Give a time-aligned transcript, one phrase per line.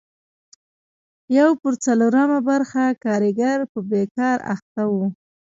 [1.37, 5.05] یو پر څلورمه برخه کارګر په بېګار اخته وو.